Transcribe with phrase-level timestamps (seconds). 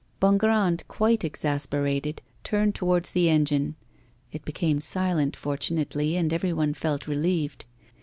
[0.19, 3.75] Bongrand, quite exasperated, turned towards the engine.
[4.31, 7.65] It became silent, fortunately, and every one felt relieved.